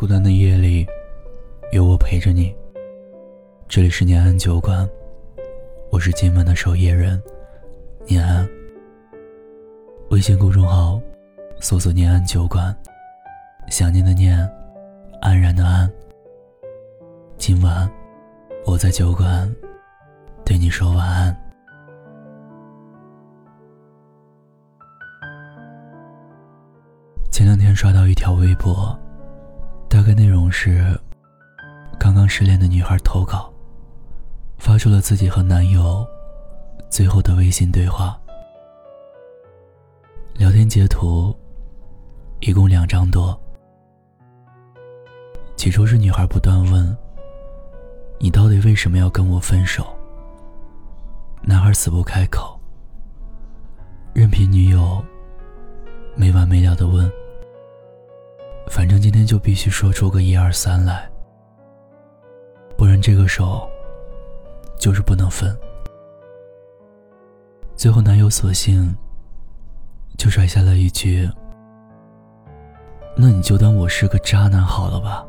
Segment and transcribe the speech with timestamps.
[0.00, 0.86] 孤单的夜里，
[1.72, 2.56] 有我陪着你。
[3.68, 4.88] 这里是念安酒馆，
[5.90, 7.22] 我是今晚的守夜人，
[8.06, 8.48] 念安。
[10.08, 10.98] 微信公众号
[11.60, 12.74] 搜索“念安酒馆”，
[13.68, 14.38] 想念的念，
[15.20, 15.86] 安然的安。
[17.36, 17.86] 今晚
[18.64, 19.54] 我在酒馆
[20.46, 21.36] 对你说晚安。
[27.30, 28.98] 前两天刷到一条微博。
[30.00, 30.98] 大概内容是：
[31.98, 33.52] 刚刚失恋的女孩投稿，
[34.56, 36.06] 发出了自己和男友
[36.88, 38.18] 最后的微信对话。
[40.38, 41.36] 聊天截图
[42.40, 43.38] 一共两张多。
[45.54, 46.96] 起初是女孩不断问
[48.18, 49.86] ：“你到底为什么要跟我分手？”
[51.44, 52.58] 男孩死不开口，
[54.14, 55.04] 任凭女友
[56.16, 57.12] 没完没了的问。
[58.66, 61.10] 反正今天就必须说出个一二三来，
[62.76, 63.68] 不然这个手
[64.78, 65.54] 就是不能分。
[67.74, 68.96] 最后男友索性
[70.16, 71.28] 就甩下了一句
[73.16, 75.26] ：“那你就当我是个渣男好了吧。”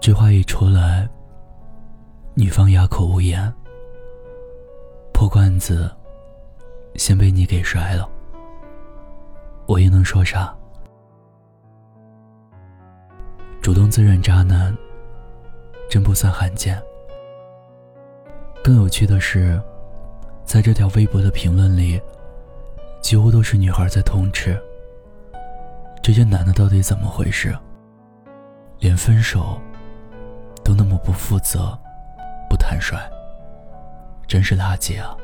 [0.00, 1.06] 这话一出来，
[2.34, 3.52] 女方哑口无言。
[5.12, 5.90] 破罐子
[6.94, 8.08] 先被你给摔了。
[9.70, 10.52] 我又能说啥？
[13.62, 14.76] 主动自认渣男，
[15.88, 16.82] 真不算罕见。
[18.64, 19.62] 更有趣的是，
[20.44, 22.02] 在这条微博的评论里，
[23.00, 24.60] 几乎都是女孩在痛斥
[26.02, 27.56] 这些男的到底怎么回事，
[28.80, 29.56] 连分手
[30.64, 31.78] 都那么不负责、
[32.48, 32.98] 不坦率，
[34.26, 35.16] 真是垃圾啊！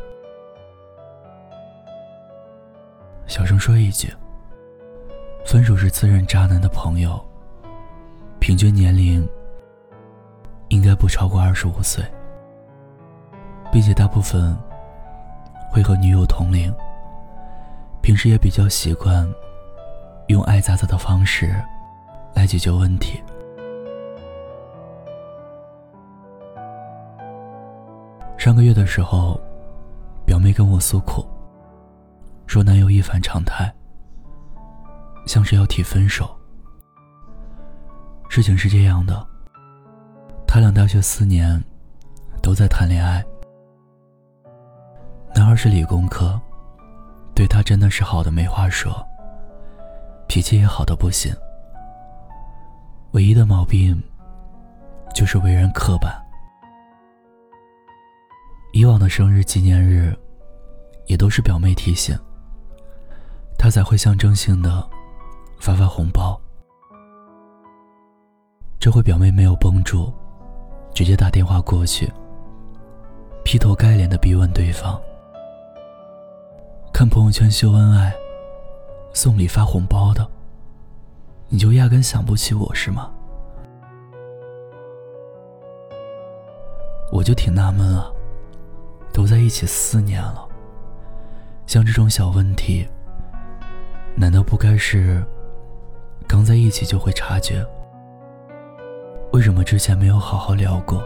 [3.27, 4.09] 小声说一句。
[5.47, 7.25] 分手是自认渣男的朋友，
[8.41, 9.27] 平均年龄
[10.71, 12.05] 应该不超过二十五岁，
[13.71, 14.59] 并且大部分
[15.71, 16.75] 会和女友同龄，
[18.03, 19.25] 平时也比较习惯
[20.27, 21.55] 用爱咋咋的方式
[22.35, 23.23] 来解决问题。
[28.37, 29.41] 上个月的时候，
[30.25, 31.25] 表妹跟我诉苦，
[32.49, 33.73] 说男友一反常态。
[35.27, 36.35] 像是要提分手。
[38.29, 39.27] 事情是这样的，
[40.47, 41.63] 他俩大学四年
[42.43, 43.25] 都在谈恋爱。
[45.35, 46.41] 男孩是理工科，
[47.35, 49.07] 对他真的是好的没话说，
[50.29, 51.35] 脾气也好的不行。
[53.13, 54.03] 唯一的毛病
[55.15, 56.15] 就是为人刻板。
[58.73, 60.15] 以往的生日纪念日，
[61.07, 62.19] 也都是表妹提醒，
[63.59, 64.87] 他才会象征性的。
[65.59, 66.41] 发发红包。
[68.79, 70.13] 这回表妹没有绷住，
[70.95, 72.13] 直接打电话过去，
[73.45, 75.01] 劈头盖脸的逼问对方
[76.93, 78.15] ：“看朋友圈秀恩爱，
[79.13, 80.29] 送礼发红包的，
[81.49, 83.11] 你就压根想不起我是吗？”
[87.13, 88.11] 我就挺纳闷啊，
[89.13, 90.47] 都在一起四年了，
[91.67, 92.87] 像这种小问题，
[94.17, 95.25] 难道不该是？
[96.29, 97.65] 刚在一起就会察觉，
[99.33, 101.03] 为什么之前没有好好聊过，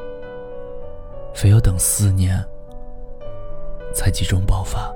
[1.35, 2.43] 非要等四年
[3.95, 4.93] 才集中爆发？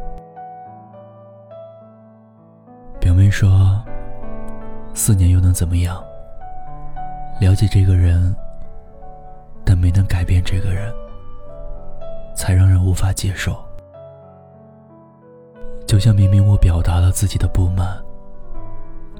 [2.99, 3.83] 表妹说，
[4.95, 6.03] 四年又能怎么样？
[7.41, 8.35] 了解这个人，
[9.65, 10.93] 但没能改变这个人，
[12.35, 13.57] 才让人无法接受。
[15.87, 18.03] 就像明明我表达了自己的不满。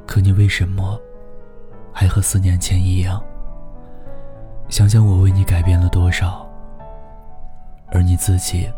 [0.07, 1.01] 可你为什么
[1.93, 3.23] 还和四年前一样？
[4.69, 6.49] 想想我为你改变了多少，
[7.93, 8.71] 而你自己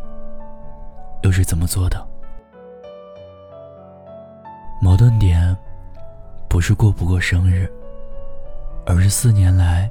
[1.23, 2.07] 又是怎么做的？
[4.81, 5.57] 矛盾点
[6.49, 7.71] 不是过不过生日，
[8.85, 9.91] 而是四年来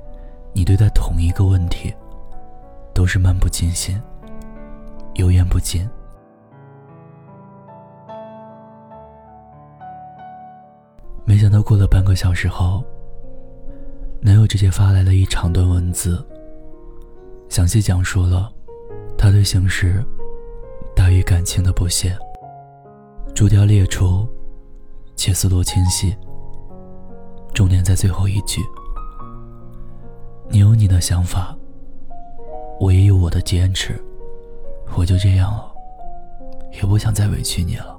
[0.53, 1.93] 你对待同一个问题
[2.93, 4.01] 都是漫不经心、
[5.15, 5.89] 油盐不进。
[11.55, 12.83] 到过了半个小时后，
[14.19, 16.21] 男友直接发来了一长段文字，
[17.47, 18.51] 详细讲述了
[19.17, 20.03] 他对形式
[20.93, 22.13] 大于感情的不屑，
[23.33, 24.27] 逐条列出，
[25.15, 26.13] 且思路清晰。
[27.53, 28.61] 重点在最后一句
[30.51, 31.57] ：“你有你的想法，
[32.81, 33.97] 我也有我的坚持，
[34.97, 35.71] 我就这样了，
[36.73, 37.94] 也不想再委屈你了。”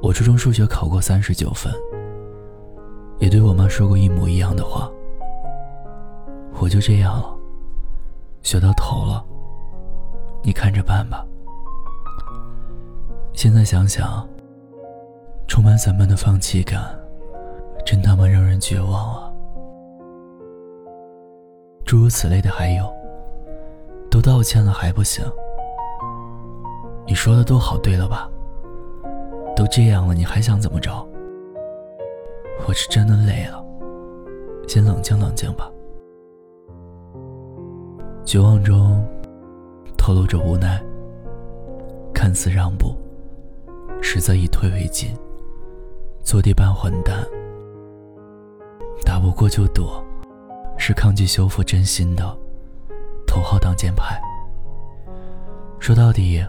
[0.00, 1.72] 我初中数学考过三十九分，
[3.18, 4.90] 也对我妈说过一模一样的话。
[6.60, 7.36] 我就这样了，
[8.42, 9.24] 学到头了，
[10.42, 11.24] 你看着办吧。
[13.32, 14.26] 现在想想，
[15.46, 16.82] 充满散漫的放弃感，
[17.84, 19.32] 真他妈让人绝望啊！
[21.84, 22.88] 诸如此类的还有，
[24.10, 25.24] 都道歉了还不行？
[27.06, 28.28] 你说的都好对了吧？
[29.58, 31.04] 都这样了，你还想怎么着？
[32.64, 33.60] 我是真的累了，
[34.68, 35.68] 先冷静冷静吧。
[38.24, 39.04] 绝望中
[39.96, 40.80] 透露着无奈，
[42.14, 42.94] 看似让步，
[44.00, 45.10] 实则以退为进，
[46.22, 47.26] 坐地扮混蛋，
[49.04, 50.00] 打不过就躲，
[50.76, 52.22] 是抗拒修复真心的
[53.26, 54.20] 头号挡箭牌。
[55.80, 56.46] 说到底，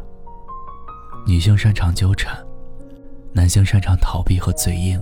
[1.25, 2.37] 女性擅长纠缠，
[3.33, 5.01] 男性擅长逃避和嘴硬。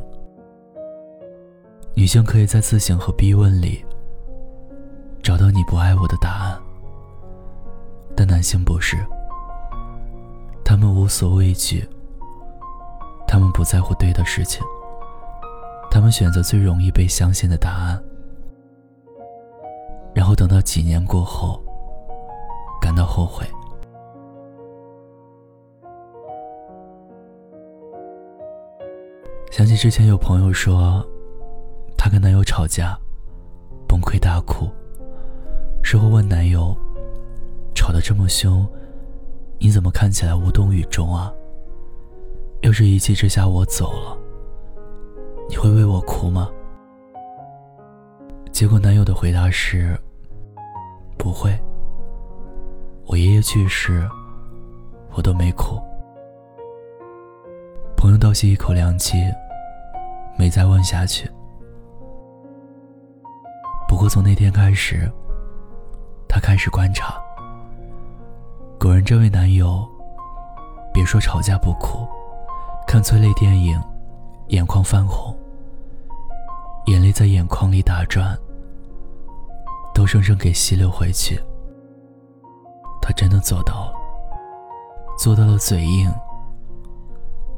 [1.95, 3.83] 女性可以在自省和逼问里
[5.23, 6.57] 找到你不爱我的答案。
[8.15, 8.97] 但男性不是，
[10.63, 11.87] 他们无所畏惧，
[13.27, 14.61] 他们不在乎对的事情，
[15.89, 18.03] 他们选择最容易被相信的答案，
[20.13, 21.61] 然后等到几年过后，
[22.81, 23.45] 感到后悔。
[29.57, 31.03] 想起之前有朋友说，
[31.97, 32.95] 她跟男友吵架，
[33.87, 34.69] 崩溃大哭，
[35.81, 36.77] 事后问男友。
[37.73, 38.67] 吵得这么凶，
[39.57, 41.33] 你怎么看起来无动于衷啊？
[42.61, 44.15] 要是一气之下我走了，
[45.49, 46.51] 你会为我哭吗？
[48.51, 49.99] 结果男友的回答是：
[51.17, 51.51] 不会。
[53.07, 54.07] 我爷爷去世，
[55.13, 55.81] 我都没哭。
[57.95, 59.17] 朋友倒吸一口凉气，
[60.37, 61.29] 没再问下去。
[63.87, 65.11] 不过从那天开始，
[66.27, 67.19] 他开始观察。
[68.79, 69.87] 果然，这位男友，
[70.93, 72.07] 别说吵架不哭，
[72.85, 73.81] 看催泪电影，
[74.49, 75.35] 眼眶泛红，
[76.85, 78.37] 眼泪在眼眶里打转，
[79.95, 81.41] 都生生给吸溜回去。
[83.01, 83.93] 他真的做到了，
[85.17, 86.11] 做到了嘴硬，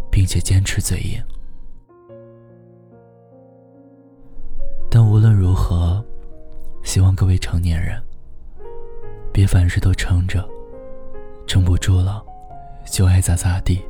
[0.09, 1.21] 并且坚持嘴硬。
[7.19, 8.01] 各位成年人，
[9.33, 10.47] 别凡事都撑着。
[11.45, 12.23] 撑不住了，
[12.89, 13.83] 就爱咋咋地。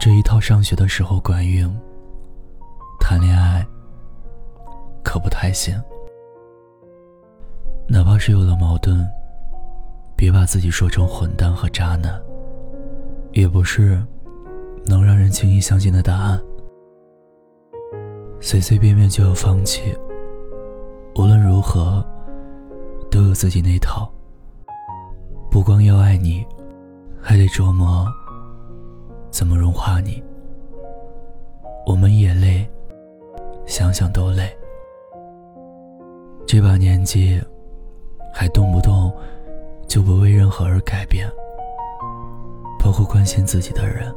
[0.00, 1.76] 这一套上学的时候管用，
[3.00, 3.66] 谈恋爱
[5.02, 5.74] 可不太行。
[7.88, 9.04] 哪怕是有了矛盾，
[10.14, 12.22] 别把自己说成混蛋和渣男，
[13.32, 14.00] 也不是
[14.86, 16.40] 能让人轻易相信的答案。
[18.40, 19.92] 随随便便就要放弃，
[21.14, 22.04] 无论如何，
[23.10, 24.10] 都有自己那套。
[25.50, 26.44] 不光要爱你，
[27.20, 28.06] 还得琢磨
[29.30, 30.22] 怎么融化你。
[31.86, 32.66] 我们也累，
[33.66, 34.48] 想想都累。
[36.46, 37.38] 这把年纪，
[38.32, 39.12] 还动不动
[39.86, 41.30] 就不为任何而改变，
[42.82, 44.14] 包括关心自己的人，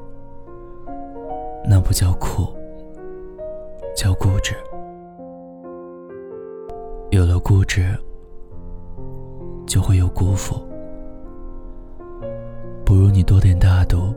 [1.67, 2.47] 那不叫酷，
[3.95, 4.55] 叫固执。
[7.55, 7.97] 有了固执，
[9.65, 10.55] 就会有辜负。
[12.85, 14.13] 不如你多点大度，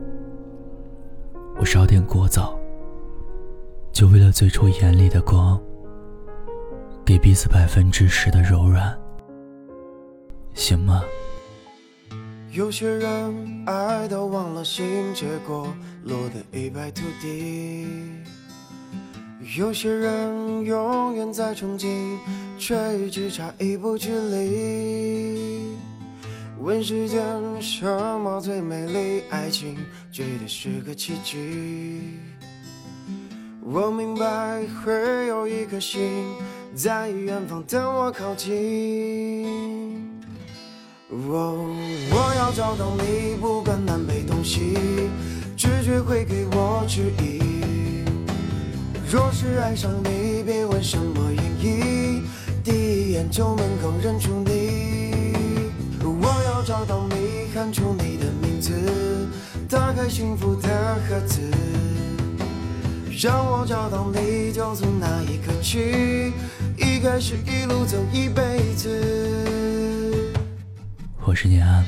[1.57, 2.53] 我少点聒噪，
[3.93, 5.57] 就为了最初眼里的光，
[7.05, 8.97] 给彼此百分之十的柔软，
[10.53, 11.01] 行吗？
[12.51, 15.67] 有些人爱到忘了心，结果
[16.03, 17.85] 落得一败涂地；
[19.57, 22.17] 有些人永远在憧憬，
[22.59, 25.75] 却只差一步距离。
[26.59, 27.19] 问世间
[27.59, 27.83] 什
[28.19, 29.23] 么最美丽？
[29.31, 29.75] 爱情
[30.11, 32.19] 绝对是个奇迹。
[33.63, 36.25] 我明白会有一颗心
[36.75, 39.47] 在远方等我靠近。
[41.09, 41.75] 哦
[42.11, 44.75] 我要找到你，不管南北东西，
[45.57, 47.58] 直觉会给我指引。
[49.11, 52.23] 若是爱上你，别问什么原因，
[52.63, 55.33] 第一眼就能够认出你。
[56.03, 58.71] 我要找到你，喊出你的名字，
[59.67, 60.69] 打开幸福的
[61.09, 61.41] 盒子，
[63.19, 66.31] 让我找到你，就从那一刻起，
[66.77, 70.31] 一开始一路走一辈子。
[71.25, 71.83] 我是念安，